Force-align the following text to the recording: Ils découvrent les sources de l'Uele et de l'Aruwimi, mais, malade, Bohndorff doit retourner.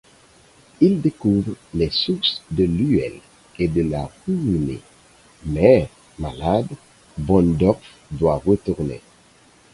Ils 0.79 0.99
découvrent 0.99 1.53
les 1.75 1.91
sources 1.91 2.41
de 2.49 2.63
l'Uele 2.63 3.21
et 3.59 3.67
de 3.67 3.83
l'Aruwimi, 3.83 4.79
mais, 5.45 5.91
malade, 6.17 6.69
Bohndorff 7.19 7.83
doit 8.09 8.41
retourner. 8.43 9.01